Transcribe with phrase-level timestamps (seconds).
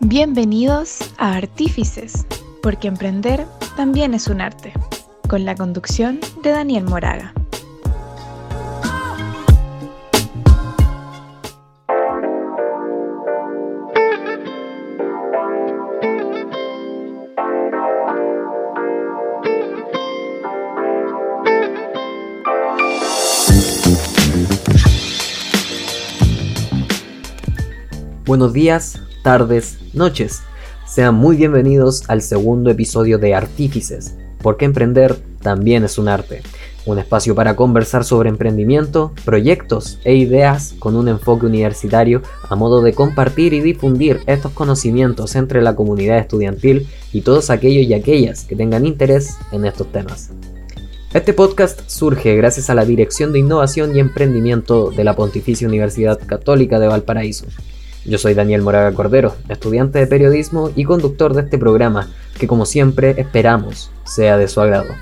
[0.00, 2.26] Bienvenidos a Artífices,
[2.62, 4.72] porque emprender también es un arte,
[5.28, 7.32] con la conducción de Daniel Moraga.
[28.32, 30.40] Buenos días, tardes, noches.
[30.86, 36.40] Sean muy bienvenidos al segundo episodio de Artífices, porque emprender también es un arte.
[36.86, 42.80] Un espacio para conversar sobre emprendimiento, proyectos e ideas con un enfoque universitario a modo
[42.80, 48.44] de compartir y difundir estos conocimientos entre la comunidad estudiantil y todos aquellos y aquellas
[48.44, 50.30] que tengan interés en estos temas.
[51.12, 56.18] Este podcast surge gracias a la Dirección de Innovación y Emprendimiento de la Pontificia Universidad
[56.26, 57.44] Católica de Valparaíso,
[58.04, 62.66] yo soy Daniel Moraga Cordero, estudiante de periodismo y conductor de este programa, que como
[62.66, 64.94] siempre esperamos sea de su agrado.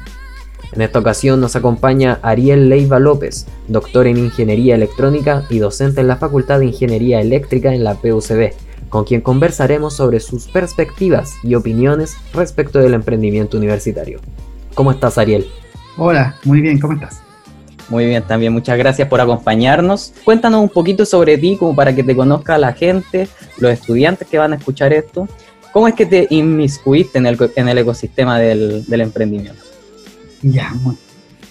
[0.72, 6.08] En esta ocasión nos acompaña Ariel Leiva López, doctor en Ingeniería Electrónica y docente en
[6.08, 8.52] la Facultad de Ingeniería Eléctrica en la PUCB,
[8.88, 14.20] con quien conversaremos sobre sus perspectivas y opiniones respecto del emprendimiento universitario.
[14.74, 15.46] ¿Cómo estás, Ariel?
[15.96, 17.29] Hola, muy bien, ¿cómo estás?
[17.91, 20.14] Muy bien, también muchas gracias por acompañarnos.
[20.24, 24.38] Cuéntanos un poquito sobre ti, como para que te conozca la gente, los estudiantes que
[24.38, 25.28] van a escuchar esto.
[25.72, 29.62] ¿Cómo es que te inmiscuiste en el, en el ecosistema del, del emprendimiento?
[30.42, 30.72] Ya,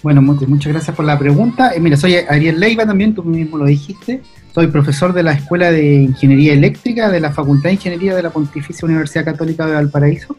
[0.02, 1.74] bueno, muchas gracias por la pregunta.
[1.74, 4.22] Eh, mira, soy Ariel Leiva también, tú mismo lo dijiste.
[4.54, 8.30] Soy profesor de la Escuela de Ingeniería Eléctrica de la Facultad de Ingeniería de la
[8.30, 10.36] Pontificia Universidad Católica de Valparaíso.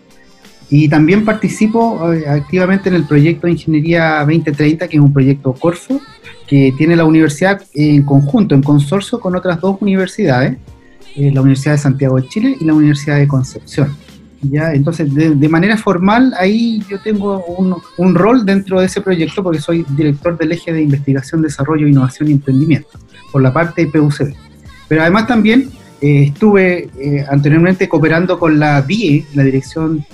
[0.71, 5.51] Y también participo eh, activamente en el proyecto de Ingeniería 2030, que es un proyecto
[5.51, 5.99] Corfo,
[6.47, 10.57] que tiene la universidad en conjunto, en consorcio con otras dos universidades,
[11.17, 13.93] eh, la Universidad de Santiago de Chile y la Universidad de Concepción.
[14.43, 14.71] ¿ya?
[14.71, 19.59] Entonces, de, manera formal, ahí yo tengo un, un, rol dentro de ese proyecto porque
[19.59, 22.97] soy director del eje de investigación, desarrollo, innovación y emprendimiento,
[23.29, 24.33] por la parte de PUCB.
[24.87, 26.89] Pero además también eh, estuve
[27.29, 30.05] anteriormente cooperando con la DIE, la Dirección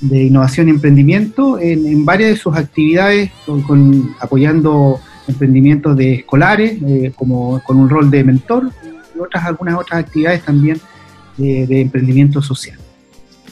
[0.00, 3.30] de innovación y emprendimiento en, varias de sus actividades,
[3.66, 8.70] con, apoyando emprendimientos de escolares, eh, como con un rol de mentor,
[9.14, 10.80] y otras, algunas otras actividades también
[11.36, 12.78] de, emprendimiento social.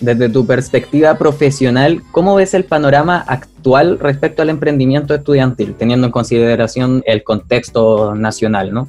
[0.01, 6.13] Desde tu perspectiva profesional, ¿cómo ves el panorama actual respecto al emprendimiento estudiantil, teniendo en
[6.13, 8.89] consideración el contexto nacional, no?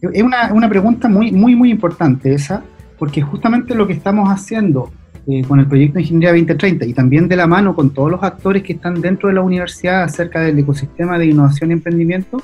[0.00, 2.62] Es una, una pregunta muy, muy, muy importante esa,
[2.98, 4.92] porque justamente lo que estamos haciendo
[5.30, 8.62] eh, con el proyecto Ingeniería 2030 y también de la mano con todos los actores
[8.62, 12.42] que están dentro de la universidad acerca del ecosistema de innovación y emprendimiento,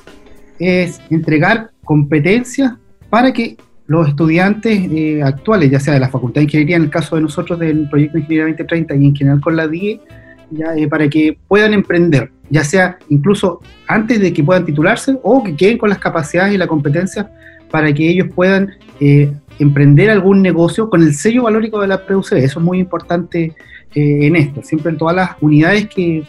[0.59, 2.73] es entregar competencias
[3.09, 3.57] para que
[3.87, 7.23] los estudiantes eh, actuales, ya sea de la Facultad de Ingeniería, en el caso de
[7.23, 9.99] nosotros del proyecto Ingeniería 2030 y en general con la DIE,
[10.77, 15.55] eh, para que puedan emprender, ya sea incluso antes de que puedan titularse o que
[15.55, 17.31] queden con las capacidades y la competencia
[17.71, 18.69] para que ellos puedan
[19.59, 22.33] emprender algún negocio con el sello valórico de la PUC.
[22.33, 23.53] Eso es muy importante
[23.93, 24.61] eh, en esto.
[24.63, 26.23] Siempre en todas las unidades que,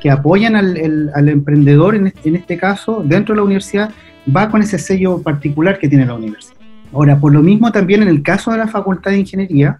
[0.00, 3.90] que apoyan al, emprendedor, en este, en este, caso, dentro de la universidad,
[4.34, 6.56] va con ese sello particular que tiene la universidad.
[6.92, 9.76] Ahora, por lo mismo también en el caso de la Facultad de Ingeniería,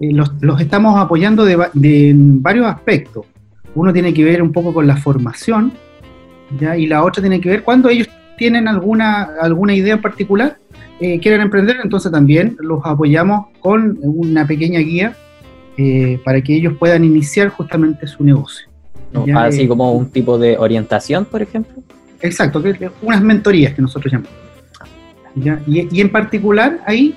[0.00, 3.26] eh, los, los, estamos apoyando de, de, varios aspectos.
[3.74, 5.72] Uno tiene que ver un poco con la formación,
[6.58, 6.76] ¿ya?
[6.76, 10.58] y la otra tiene que ver cuando ellos tienen alguna, alguna idea en particular,
[11.00, 15.16] eh, quieren emprender, entonces también los apoyamos con una pequeña guía
[15.76, 18.68] eh, para que ellos puedan iniciar justamente su negocio.
[19.34, 21.82] así eh, como un tipo de orientación, por ejemplo.
[22.20, 24.32] Exacto, que, unas mentorías que nosotros llamamos.
[25.66, 27.16] Y, en particular ahí,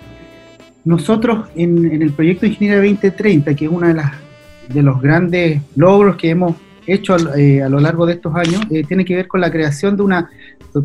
[0.83, 4.11] nosotros en, el proyecto Ingeniería 2030, que es uno de, las,
[4.69, 6.55] de los grandes logros que hemos
[6.87, 10.01] hecho a, a lo largo de estos años, tiene que ver con la creación de
[10.01, 10.31] una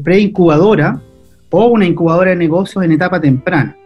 [0.04, 1.00] preincubadora
[1.52, 3.76] o una incubadora de negocios en etapa temprana.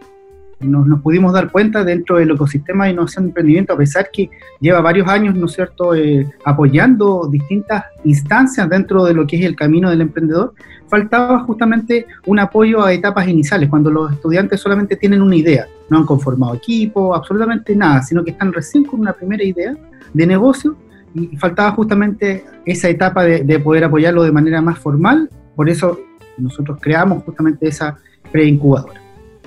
[0.59, 4.31] Nos, nos, pudimos dar cuenta dentro del ecosistema de innovación y emprendimiento, a pesar que
[4.59, 9.45] lleva varios años, ¿no es cierto?, eh, apoyando distintas instancias dentro de lo que es
[9.45, 10.53] el camino del emprendedor,
[10.87, 15.99] faltaba justamente un apoyo a etapas iniciales, cuando los estudiantes solamente tienen una idea, no
[15.99, 19.75] han conformado equipo, absolutamente nada, sino que están recién con una primera idea
[20.11, 20.75] de negocio
[21.13, 25.99] y faltaba justamente esa etapa de, de poder apoyarlo de manera más formal, por eso
[26.37, 27.97] nosotros creamos justamente esa
[28.31, 29.01] preincubadora.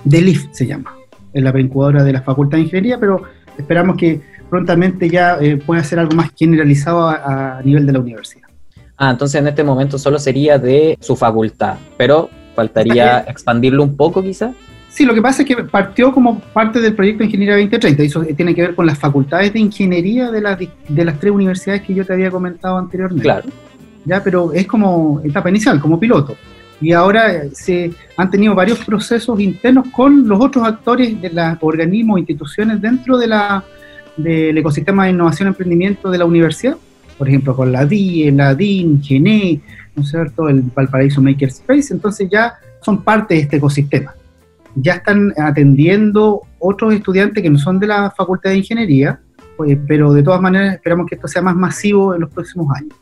[0.05, 0.95] DELIF se llama,
[1.33, 3.23] es la preincubadora de la Facultad de Ingeniería, pero
[3.57, 8.49] esperamos que prontamente ya eh, pueda ser algo más generalizado a, nivel de la universidad.
[8.97, 14.23] Ah, entonces en este momento solo sería de su facultad, pero faltaría expandirlo un poco
[14.23, 14.55] quizás.
[14.91, 18.03] Sí, lo que pasa es que partió como parte del proyecto Ingeniería 2030.
[18.03, 21.83] Eso tiene que ver con las facultades de ingeniería de las, de las tres universidades
[21.83, 23.23] que yo te había comentado anteriormente.
[23.23, 23.49] Claro.
[24.05, 26.35] Ya, pero es como etapa inicial, como piloto.
[26.81, 32.19] Y ahora se han tenido varios procesos internos con los otros actores de los organismos,
[32.19, 33.65] instituciones dentro de la,
[34.17, 36.77] del ecosistema de innovación y emprendimiento de la universidad.
[37.19, 39.61] Por ejemplo, con la DIE, la DIN, GENE,
[39.95, 41.93] ¿no es cierto?, el Valparaíso Makerspace.
[41.93, 44.15] Entonces ya son parte de este ecosistema
[44.75, 49.21] ya están atendiendo otros estudiantes que no son de la Facultad de Ingeniería,
[49.57, 52.95] pues, pero de todas maneras esperamos que esto sea más masivo en los próximos años.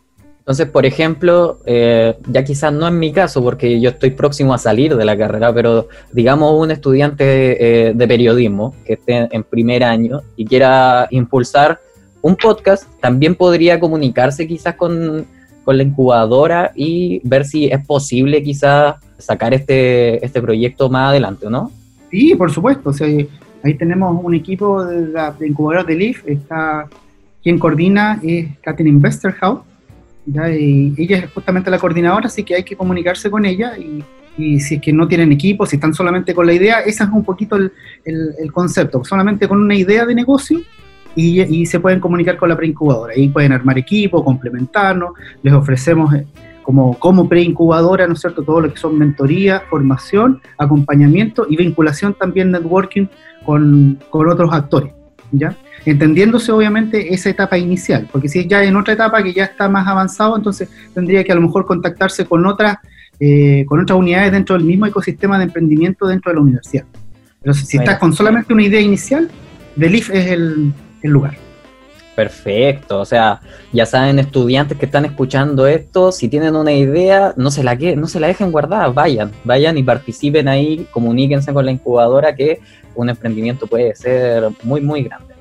[0.49, 4.59] Entonces, por ejemplo, eh, ya quizás no en mi caso, porque yo estoy próximo a
[4.59, 9.85] salir de la carrera, pero digamos un estudiante eh, de periodismo que esté en primer
[9.85, 11.81] año y quiera impulsar
[12.23, 15.27] un podcast, también podría comunicarse quizás con,
[15.67, 21.51] con la incubadora y ver si es posible quizás sacar este, este proyecto más adelante,
[21.51, 21.71] ¿no?
[22.11, 22.89] Sí, por supuesto.
[22.89, 26.25] O sea, ahí tenemos un equipo de, la, incubadora de LEAF.
[27.43, 29.68] Quien coordina es Catherine Westerhout.
[30.33, 30.51] ¿Ya?
[30.51, 33.73] Y ella es justamente la coordinadora, así que hay que comunicarse con ella.
[33.77, 34.05] Y,
[34.61, 37.25] si es que no tienen equipo, si están solamente con la idea, ese es un
[37.25, 39.03] poquito el, concepto.
[39.05, 40.61] Solamente con una idea de negocio
[41.17, 43.15] y, se pueden comunicar con la preincubadora.
[43.17, 45.11] Ahí pueden armar equipo, complementarnos,
[45.43, 46.15] les ofrecemos
[46.63, 48.45] como, como preincubadora, ¿no es cierto?
[48.45, 53.07] Todo lo que son mentoría, formación, acompañamiento y vinculación también networking
[53.45, 54.93] con, con otros actores,
[55.33, 55.57] ¿ya?
[55.85, 59.87] Entendiéndose obviamente esa etapa inicial, porque si ya en otra etapa que ya está más
[59.87, 62.79] avanzado, entonces tendría que a lo mejor contactarse con otras,
[63.21, 66.85] eh, con otras unidades dentro del mismo ecosistema de emprendimiento dentro de la universidad.
[67.41, 69.31] Pero si, estás con solamente una idea inicial,
[69.77, 70.73] DELIF es el,
[71.03, 71.48] el lugar.
[72.19, 73.41] Perfecto, o sea,
[73.73, 78.09] ya saben estudiantes que están escuchando esto, si tienen una idea, no se la no
[78.09, 82.59] se la dejen guardada, vayan, vayan y participen ahí, comuníquense con la incubadora que
[82.97, 85.33] un emprendimiento puede ser muy muy grande.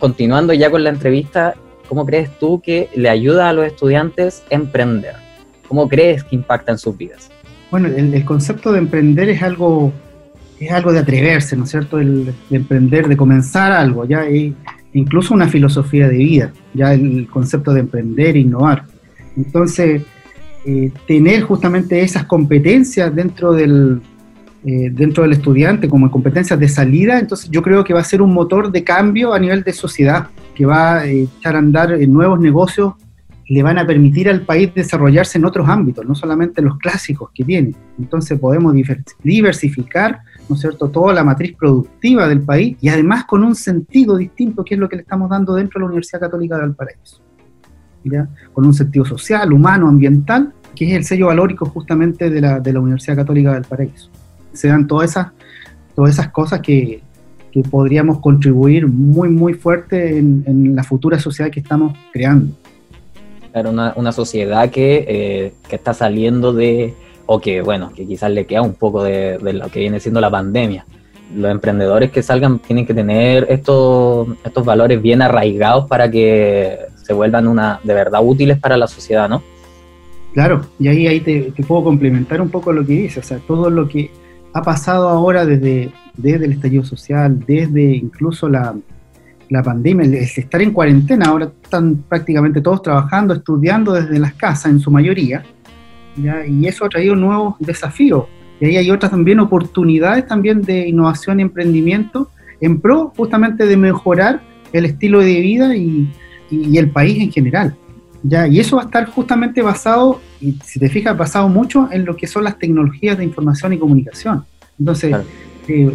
[0.00, 1.54] Continuando ya con la entrevista,
[1.88, 5.14] ¿cómo crees tú que le ayuda a los estudiantes emprender?
[5.68, 7.30] ¿Cómo crees que impacta en sus vidas?
[7.70, 9.92] Bueno, el, concepto de emprender es algo
[10.58, 12.00] es algo de atreverse, ¿no es cierto?
[12.00, 14.56] El, de emprender, de comenzar algo, ya y
[14.92, 18.84] incluso una filosofía de vida, ya el concepto de emprender e innovar.
[19.36, 20.02] Entonces,
[20.64, 24.00] eh, tener justamente esas competencias dentro del,
[24.64, 28.20] eh, dentro del estudiante como competencias de salida, entonces yo creo que va a ser
[28.20, 32.12] un motor de cambio a nivel de sociedad, que va a echar a andar en
[32.12, 32.94] nuevos negocios,
[33.48, 37.44] le van a permitir al país desarrollarse en otros ámbitos, no solamente los clásicos que
[37.44, 37.74] tiene.
[37.98, 38.74] Entonces podemos
[39.22, 44.16] diversificar ¿no es cierto?, toda la matriz productiva del país y además con un sentido
[44.16, 47.20] distinto que es lo que le estamos dando dentro de la Universidad Católica de Valparaíso.
[48.52, 52.72] Con un sentido social, humano, ambiental, que es el sello valórico justamente de la, de
[52.72, 54.08] la Universidad Católica de Valparaíso.
[54.52, 55.28] Se dan todas esas,
[55.94, 57.02] todas esas cosas que,
[57.52, 62.54] que podríamos contribuir muy, muy fuerte en, en, la futura sociedad que estamos creando.
[63.52, 66.94] Claro, una, una sociedad que, eh, que está saliendo de,
[67.30, 70.30] o que, bueno, que quizás le queda un poco de, lo que viene siendo la
[70.30, 70.86] pandemia.
[71.36, 77.12] Los emprendedores que salgan tienen que tener estos, estos valores bien arraigados para que se
[77.12, 79.42] vuelvan una, de verdad útiles para la sociedad, ¿no?
[80.32, 83.68] Claro, y ahí, ahí te, puedo complementar un poco lo que dices, o sea, todo
[83.68, 84.10] lo que
[84.54, 88.74] ha pasado ahora desde, desde el estallido social, desde incluso la,
[89.50, 94.72] la pandemia, el, estar en cuarentena, ahora están prácticamente todos trabajando, estudiando desde las casas
[94.72, 95.44] en su mayoría,
[96.48, 98.24] y eso ha traído nuevos desafíos.
[98.60, 103.76] Y ahí hay otras también oportunidades también de innovación y emprendimiento en pro justamente de
[103.76, 106.10] mejorar el estilo de vida y,
[106.50, 107.76] el país en general.
[108.22, 108.48] ¿ya?
[108.48, 112.16] Y eso va a estar justamente basado, y si te fijas, basado mucho en lo
[112.16, 114.44] que son las tecnologías de información y comunicación.
[114.78, 115.14] Entonces,
[115.68, 115.92] eh,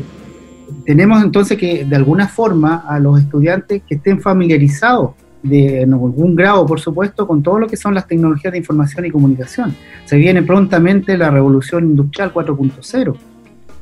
[0.86, 5.12] tenemos entonces que de alguna forma a los estudiantes que estén familiarizados
[5.44, 9.12] de algún grado, por supuesto, con todo lo que son las tecnologías de información y
[9.12, 9.76] comunicación.
[10.06, 13.16] Se viene prontamente la revolución industrial 4.0.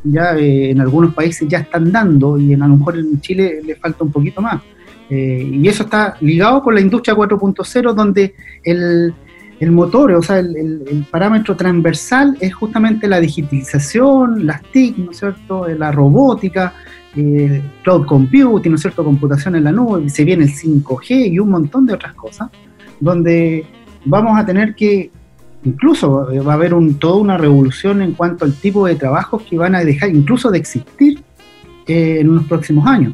[0.04, 3.62] Ya eh, en algunos países ya están dando y en, a lo mejor en Chile
[3.64, 4.62] le falta un poquito más.
[5.10, 9.14] Eh, y eso está ligado con la industria 4.0, donde el,
[9.60, 15.12] el, motor, o sea, el, el, parámetro transversal es justamente la digitalización, las TIC, ¿no
[15.12, 16.74] es cierto?, la robótica,
[17.16, 21.40] eh, cloud computing, ¿no es cierto?, computación en la nube, se viene el 5G y
[21.40, 22.50] un montón de otras cosas,
[23.00, 23.66] donde
[24.06, 25.12] vamos a tener que,
[25.64, 29.44] incluso eh, va a haber un, toda una revolución en cuanto al tipo de trabajos
[29.44, 31.22] que van a dejar incluso de existir
[31.88, 33.14] eh, en unos próximos años.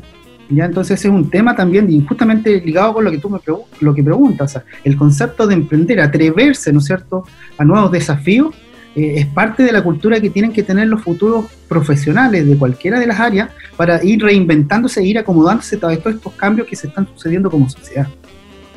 [0.50, 0.66] ¿ya?
[0.66, 3.40] Entonces es un tema también justamente ligado con lo que tú me
[3.80, 7.24] lo que preguntas, el concepto de emprender, atreverse, ¿no es cierto?,
[7.58, 8.54] a nuevos desafíos,
[8.98, 13.00] eh, es parte de la cultura que tienen que tener los futuros profesionales de cualquiera
[13.00, 17.08] de las áreas para ir reinventándose ir acomodándose a todos estos cambios que se están
[17.14, 18.08] sucediendo como sociedad.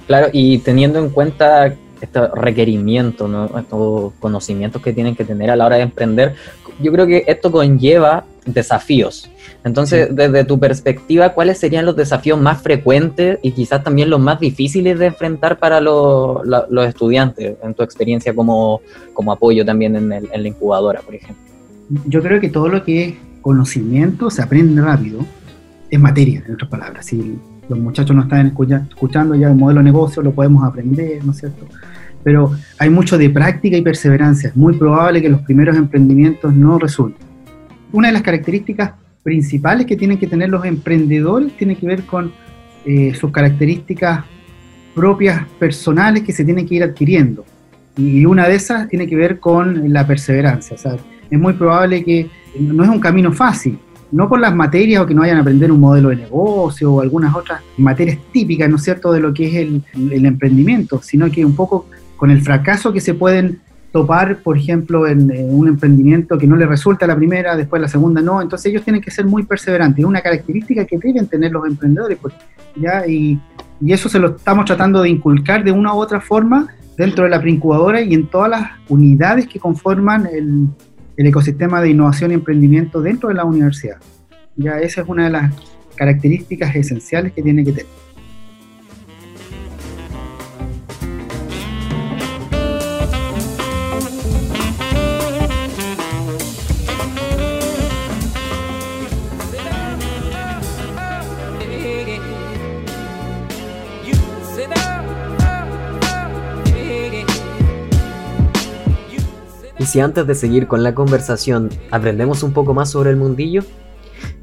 [0.07, 3.59] Claro, y teniendo en cuenta estos requerimientos, ¿no?
[3.59, 6.35] estos conocimientos que tienen que tener a la hora de emprender,
[6.83, 9.30] yo creo que esto conlleva desafíos.
[9.64, 14.40] Entonces, desde tu perspectiva, ¿cuáles serían los desafíos más frecuentes y quizás también los más
[14.40, 16.42] difíciles de enfrentar para los,
[16.87, 18.80] estudiantes, en tu experiencia como,
[19.12, 21.44] como apoyo también en, la incubadora, por ejemplo?
[22.06, 25.20] Yo creo que todo lo que es conocimiento se aprende rápido,
[25.90, 27.06] es materia, en otras palabras.
[27.06, 31.32] Si los muchachos no están escuchando ya el modelo de negocio, lo podemos aprender, ¿no
[31.32, 31.66] es cierto?
[32.23, 34.50] Pero hay mucho de práctica y perseverancia.
[34.50, 37.30] Es muy probable que los primeros emprendimientos no resulten.
[37.92, 38.92] Una de las características
[39.23, 42.32] principales que tienen que tener los emprendedores tiene que ver con
[42.85, 44.25] eh, sus características
[44.94, 47.44] propias personales que se tienen que ir adquiriendo.
[47.97, 50.76] Y una de esas tiene que ver con la perseverancia.
[50.76, 50.97] O sea,
[51.30, 52.28] es muy probable que
[52.59, 53.78] no es un camino fácil,
[54.11, 57.00] no por las materias o que no vayan a aprender un modelo de negocio o
[57.00, 59.82] algunas otras materias típicas, ¿no es cierto?, de lo que es el,
[60.12, 63.61] el emprendimiento, sino que un poco con el fracaso que se pueden
[63.92, 68.23] topar, por ejemplo, en, un emprendimiento que no le resulta la primera, después la segunda
[68.23, 71.66] no, entonces ellos tienen que ser muy perseverantes, es una característica que deben tener los
[71.66, 72.35] emprendedores, pues,
[72.76, 73.06] ¿ya?
[73.06, 73.40] Y,
[73.80, 77.30] y, eso se lo estamos tratando de inculcar de una u otra forma dentro de
[77.30, 80.68] la preincubadora y en todas las unidades que conforman el,
[81.16, 83.97] el ecosistema de innovación y emprendimiento dentro de la universidad.
[84.56, 85.54] Ya esa es una de las
[85.97, 87.87] características esenciales que tiene que tener.
[109.90, 113.64] Si antes de seguir con la conversación aprendemos un poco más sobre el mundillo,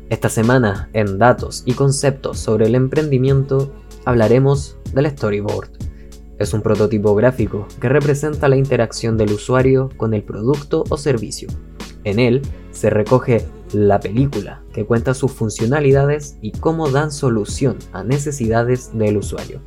[0.10, 3.74] esta semana en Datos y Conceptos sobre el Emprendimiento
[4.04, 5.70] hablaremos del storyboard.
[6.38, 11.48] Es un prototipo gráfico que representa la interacción del usuario con el producto o servicio.
[12.04, 18.04] En él se recoge la película que cuenta sus funcionalidades y cómo dan solución a
[18.04, 19.62] necesidades del usuario.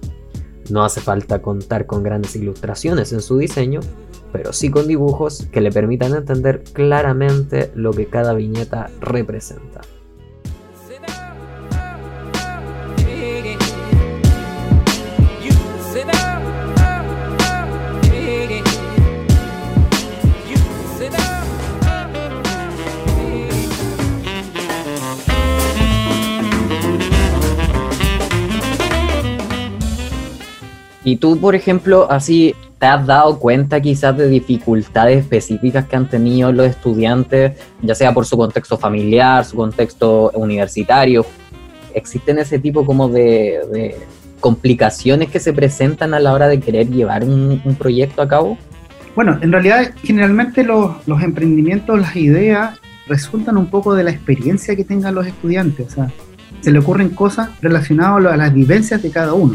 [0.68, 3.80] No hace falta contar con grandes ilustraciones en su diseño,
[4.32, 9.80] pero sí con dibujos que le permitan entender claramente lo que cada viñeta representa.
[31.02, 36.08] Y tú, por ejemplo, así ¿Te has dado cuenta quizás de dificultades específicas que han
[36.08, 41.26] tenido los estudiantes, ya sea por su contexto familiar, su contexto universitario?
[41.92, 43.96] ¿Existen ese tipo como de,
[44.40, 48.56] complicaciones que se presentan a la hora de querer llevar un, proyecto a cabo?
[49.14, 54.74] Bueno, en realidad generalmente los, los, emprendimientos, las ideas resultan un poco de la experiencia
[54.74, 55.86] que tengan los estudiantes.
[55.86, 56.10] O sea,
[56.62, 59.54] se le ocurren cosas relacionadas a las vivencias de cada uno.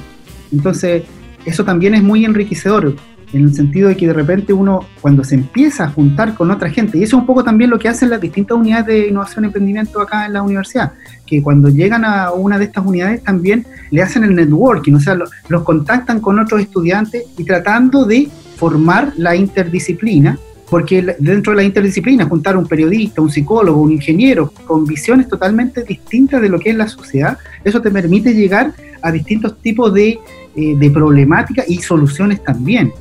[0.51, 1.01] Entonces,
[1.43, 2.95] eso también es muy enriquecedor
[3.35, 6.69] en el sentido de que de repente uno, cuando se empieza a juntar con otra
[6.69, 9.43] gente, y eso es un poco también lo que hacen las distintas unidades de innovación
[9.43, 10.93] y emprendimiento acá en la universidad,
[11.27, 15.17] que cuando llegan a una de estas unidades también le hacen el networking, o sea,
[15.49, 20.39] los contactan con otros estudiantes y tratando de formar la interdisciplina,
[20.69, 25.83] porque dentro de la interdisciplina juntar un periodista, un psicólogo, un ingeniero con visiones totalmente
[25.83, 30.19] distintas de lo que es la sociedad, eso te permite llegar a distintos tipos de,
[30.55, 32.93] eh, de problemáticas y soluciones también.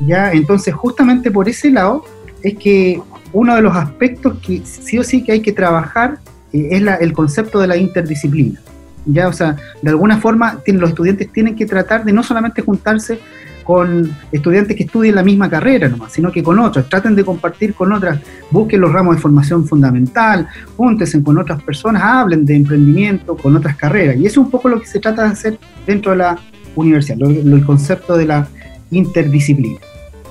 [0.00, 0.32] ¿Ya?
[0.32, 2.04] Entonces, justamente por ese lado,
[2.42, 3.00] es que
[3.32, 6.18] uno de los aspectos que sí o sí que hay que trabajar
[6.52, 8.60] eh, es el concepto de la interdisciplina.
[9.06, 9.28] ¿ya?
[9.28, 13.18] O sea, de alguna forma los estudiantes tienen que tratar de no solamente juntarse
[13.64, 17.74] con estudiantes que estudien la misma carrera nomás, sino que con otros, traten de compartir
[17.74, 18.20] con otras,
[18.52, 23.74] busquen los ramos de formación fundamental, júntense con otras personas, hablen de emprendimiento con otras
[23.76, 24.16] carreras.
[24.16, 26.38] Y eso es un poco lo que se trata de hacer dentro de la
[26.76, 28.46] universidad, el concepto de la
[28.90, 29.78] interdisciplina.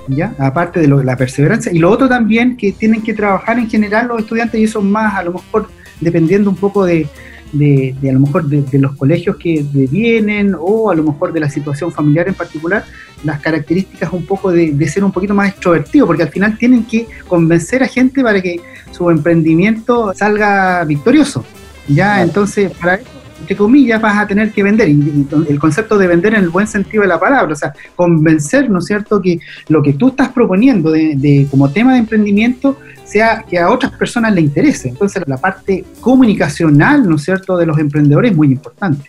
[0.08, 0.34] ¿Ya?
[0.38, 1.72] Aparte de, la perseverancia.
[1.72, 5.14] Y lo otro también que tienen que trabajar en general los estudiantes, y eso más
[5.14, 5.68] a lo mejor
[6.00, 7.08] dependiendo un poco de,
[7.52, 11.50] de, a lo mejor de, los colegios que vienen o a lo mejor de la
[11.50, 12.84] situación familiar en particular,
[13.24, 17.06] las características un poco de, ser un poquito más extrovertido, porque al final tienen que
[17.26, 18.60] convencer a gente para que
[18.90, 21.44] su emprendimiento salga victorioso.
[21.88, 23.15] Ya, entonces, para eso
[23.46, 24.88] entre comillas, vas a tener que vender.
[24.88, 28.68] Y el concepto de vender en el buen sentido de la palabra, o sea, convencer,
[28.68, 29.38] ¿no es cierto?, que
[29.68, 34.34] lo que tú estás proponiendo de, como tema de emprendimiento sea que a otras personas
[34.34, 34.88] le interese.
[34.88, 39.08] Entonces, la parte comunicacional, ¿no es cierto?, de los emprendedores es muy importante.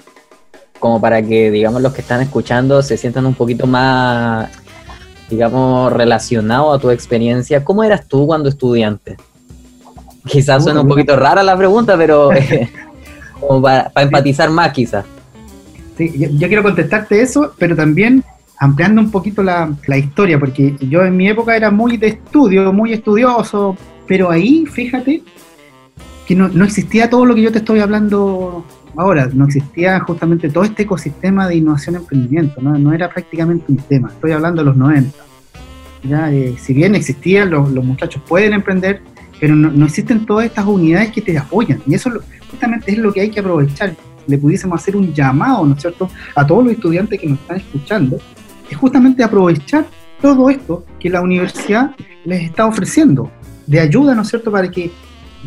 [0.77, 4.49] Como para que, digamos, los que están escuchando se sientan un poquito más,
[5.31, 7.65] digamos, relacionados a tu experiencia.
[7.65, 9.17] ¿Cómo eras tú cuando estudiante?
[10.27, 12.69] Quizás suena un poquito rara la pregunta, pero eh,
[13.39, 15.05] como para, empatizar más quizás.
[15.97, 18.23] Sí, yo, quiero contestarte eso, pero también
[18.59, 22.93] ampliando un poquito la, historia, porque yo en mi época era muy de estudio, muy
[22.93, 23.75] estudioso,
[24.07, 25.23] pero ahí, fíjate,
[26.27, 28.65] que no, no existía todo lo que yo te estoy hablando
[28.95, 33.65] ahora, no existía justamente todo este ecosistema de innovación y emprendimiento, no, no era prácticamente
[33.69, 35.17] un tema, estoy hablando de los 90.
[36.03, 39.01] Ya, eh, si bien existían, los, los muchachos pueden emprender,
[39.39, 41.81] pero no, existen todas estas unidades que te apoyan.
[41.85, 42.11] Y eso
[42.49, 43.95] justamente es lo que hay que aprovechar.
[44.25, 47.57] Le pudiésemos hacer un llamado, ¿no es cierto?, a todos los estudiantes que nos están
[47.57, 48.17] escuchando,
[48.69, 49.85] es justamente aprovechar
[50.21, 51.91] todo esto que la universidad
[52.25, 53.31] les está ofreciendo,
[53.65, 54.91] de ayuda, ¿no es cierto?, para que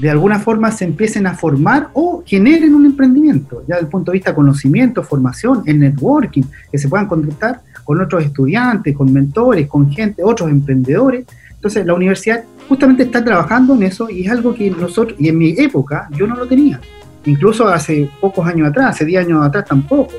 [0.01, 4.13] de alguna forma se empiecen a formar o generen un emprendimiento, ya desde el punto
[4.13, 9.67] de vista conocimiento, formación, el networking, que se puedan contactar con otros estudiantes, con mentores,
[9.67, 11.27] con gente, otros emprendedores.
[11.61, 15.37] Entonces, la universidad justamente está trabajando en eso y es algo que nosotros, y en
[15.37, 16.81] mi época yo no lo tenía,
[17.27, 20.15] incluso hace pocos años atrás, hace 10 años atrás tampoco.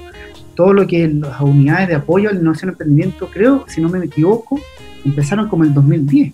[0.54, 3.90] Todo lo que las unidades de apoyo a la innovación y emprendimiento, creo, si no
[3.90, 4.60] me equivoco,
[5.04, 6.32] empezaron como el 2010.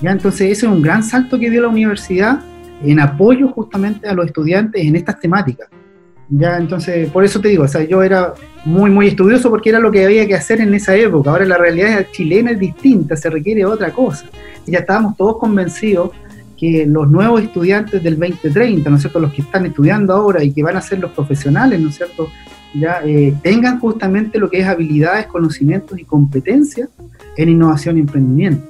[0.00, 2.40] Ya, entonces ese es un gran salto que dio la universidad
[2.82, 5.68] en apoyo justamente a los estudiantes en estas temáticas.
[6.34, 8.32] Ya, entonces, por eso te digo, o sea, yo era
[8.64, 11.30] muy, muy estudioso porque era lo que había que hacer en esa época.
[11.30, 14.24] Ahora la realidad chilena es distinta, se requiere otra cosa
[14.66, 16.10] ya estábamos todos convencidos
[16.56, 20.52] que los nuevos estudiantes del 2030, ¿no es cierto?, los que están estudiando ahora y
[20.52, 22.28] que van a ser los profesionales, ¿no es cierto?,
[22.74, 26.88] ya eh, tengan justamente lo que es habilidades, conocimientos y competencias
[27.36, 28.64] en innovación y emprendimiento.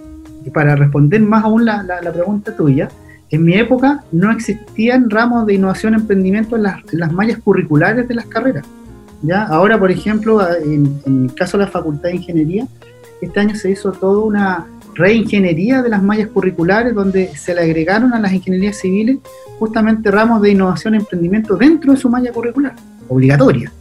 [0.44, 2.88] Y para responder más aún la, la, pregunta tuya,
[3.32, 8.14] en mi época no existían ramos de innovación emprendimiento en las, las mallas curriculares de
[8.14, 8.64] las carreras.
[9.22, 9.42] ¿ya?
[9.44, 12.66] Ahora, por ejemplo, en, en el caso de la Facultad de Ingeniería,
[13.20, 18.12] este año se hizo toda una, reingeniería de las mallas curriculares, donde se le agregaron
[18.12, 19.18] a las ingenierías civiles
[19.58, 22.74] justamente ramos de innovación emprendimiento dentro de su malla curricular,
[23.08, 23.72] obligatoria.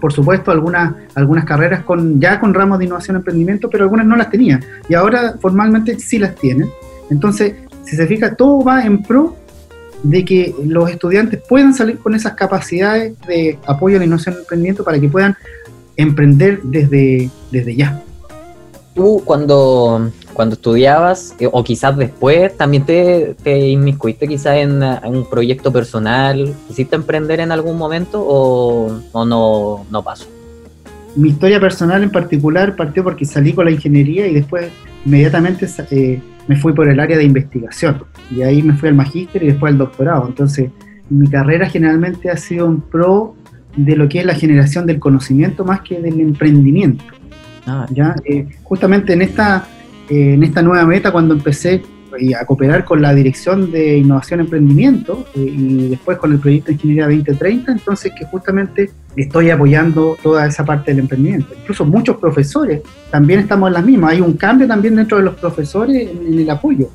[0.00, 4.16] Por supuesto, algunas, algunas carreras con, ya con ramos de innovación emprendimiento, pero algunas no
[4.16, 4.64] las tenían.
[4.88, 6.70] Y ahora formalmente sí las tienen.
[7.10, 7.54] Entonces,
[7.90, 9.36] si se fija, todo va en pro
[10.04, 14.38] de que los estudiantes puedan salir con esas capacidades de apoyo a la innovación y
[14.38, 15.36] emprendimiento para que puedan
[15.96, 18.00] emprender desde, desde ya.
[18.94, 25.28] Tú cuando cuando estudiabas, eh, o quizás después, también te, te inmiscuiste quizás en, un
[25.28, 30.26] proyecto personal, ¿quisiste emprender en algún momento o, no, no pasó?
[31.16, 34.70] Mi historia personal en particular partió porque salí con la ingeniería y después
[35.04, 36.20] inmediatamente eh,
[36.50, 39.70] me fui por el área de investigación y ahí me fui al magíster y después
[39.70, 40.26] al doctorado.
[40.26, 40.68] Entonces,
[41.08, 43.36] mi carrera generalmente ha sido un pro
[43.76, 47.04] de lo que es la generación del conocimiento más que del emprendimiento.
[47.68, 48.16] Ah, ¿ya?
[48.24, 49.64] Eh, justamente en esta
[50.08, 51.82] eh, en esta nueva meta cuando empecé
[52.18, 56.38] eh, a cooperar con la Dirección de Innovación y Emprendimiento eh, y después con el
[56.38, 61.54] proyecto Ingeniería 2030, entonces que justamente estoy apoyando toda esa parte del emprendimiento.
[61.58, 64.12] Incluso muchos profesores también estamos en las mismas.
[64.12, 66.88] Hay un cambio también dentro de los profesores en el apoyo.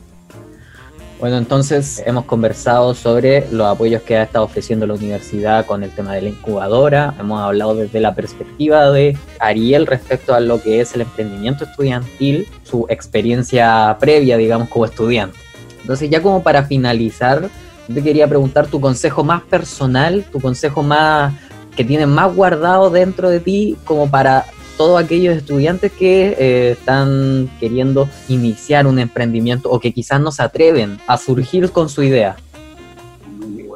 [1.19, 5.91] Bueno, entonces hemos conversado sobre los apoyos que ha estado ofreciendo la universidad con el
[5.91, 7.15] tema de la incubadora.
[7.17, 12.47] Hemos hablado desde la perspectiva de Ariel respecto a lo que es el emprendimiento estudiantil,
[12.63, 15.37] su experiencia previa, digamos, como estudiante.
[15.81, 17.49] Entonces, ya como para finalizar,
[17.91, 21.33] te quería preguntar tu consejo más personal, tu consejo más
[21.77, 24.45] que tienes más guardado dentro de ti como para
[24.77, 30.43] todos aquellos estudiantes que eh, están queriendo iniciar un emprendimiento o que quizás no se
[30.43, 32.35] atreven a surgir con su idea?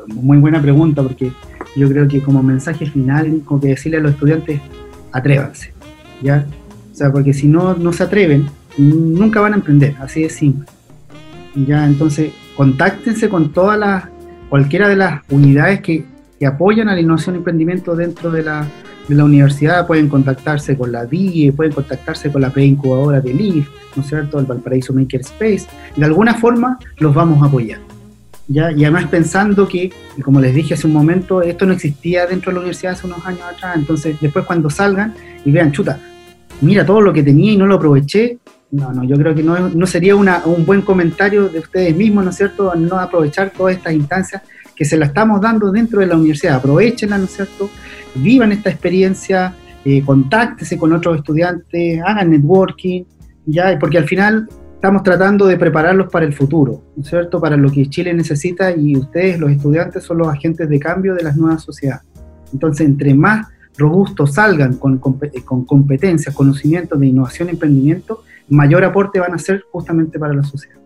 [0.08, 1.32] Muy buena pregunta porque
[1.76, 4.60] yo creo que como mensaje final, como que decirle a los estudiantes,
[5.12, 5.74] atrévanse,
[6.22, 6.46] ¿ya?
[6.92, 10.68] O sea, porque si no, no se atreven, nunca van a emprender, así de simple.
[11.56, 14.06] Ya, entonces, contáctense con todas las,
[14.50, 16.06] cualquiera de las unidades que,
[16.38, 18.68] que apoyan a la innovación y emprendimiento dentro de la,
[19.10, 23.67] de la universidad pueden contactarse con la DIE, pueden contactarse con la preincubadora de LIF,
[23.95, 25.65] ¿no es cierto?, el Valparaíso Maker Space.
[25.95, 27.80] De alguna forma los vamos a apoyar.
[28.48, 28.72] ¿ya?
[28.72, 29.91] Y además pensando que,
[30.24, 33.26] como les dije hace un momento, esto no existía dentro de la universidad hace unos
[33.26, 36.00] años atrás, entonces después cuando salgan y vean, chuta,
[36.62, 38.38] mira todo lo que tenía y no lo aproveché,
[38.72, 42.24] no, no, yo creo que no, no sería una, un buen comentario de ustedes mismos,
[42.24, 44.43] ¿no es cierto?, no aprovechar todas estas instancias
[44.80, 46.56] que se la estamos dando dentro de la universidad.
[46.56, 47.70] Aprovechenla, ¿no es cierto?
[48.15, 53.04] Vivan esta experiencia, eh, contáctese con otros estudiantes, hagan networking,
[53.46, 57.42] ya, porque al final estamos tratando de prepararlos para el futuro, ¿no es cierto?
[57.42, 61.24] Para lo que Chile necesita y ustedes, los estudiantes, son los agentes de cambio de
[61.24, 62.08] las nuevas sociedades.
[62.54, 69.20] Entonces, entre más robustos salgan con, con competencias, conocimientos de innovación y emprendimiento, mayor aporte
[69.20, 70.79] van a hacer justamente para la sociedad.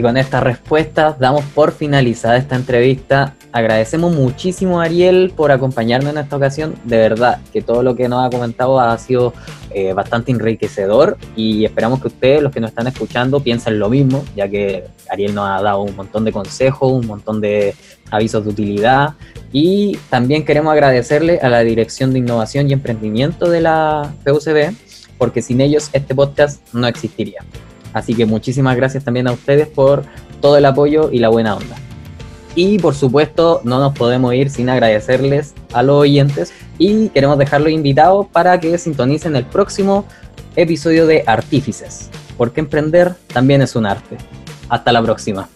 [0.00, 3.34] Y con estas respuestas damos por finalizada esta entrevista.
[3.52, 6.74] Agradecemos muchísimo a Ariel por acompañarnos en esta ocasión.
[6.84, 9.34] De verdad que todo lo que nos ha comentado ha sido
[9.70, 14.24] eh, bastante enriquecedor y esperamos que ustedes, los que nos están escuchando, piensen lo mismo,
[14.34, 17.74] ya que Ariel nos ha dado un montón de consejos, un montón de
[18.10, 19.16] avisos de utilidad
[19.52, 24.74] y también queremos agradecerle a la Dirección de Innovación y Emprendimiento de la PUCB
[25.18, 27.44] porque sin ellos este podcast no existiría.
[27.92, 30.04] Así que muchísimas gracias también a ustedes por
[30.40, 31.76] todo el apoyo y la buena onda.
[32.54, 37.70] Y por supuesto, no nos podemos ir sin agradecerles a los oyentes y queremos dejarlos
[37.70, 40.04] invitados para que sintonicen el próximo
[40.56, 44.16] episodio de Artífices, porque emprender también es un arte.
[44.68, 45.48] Hasta la próxima.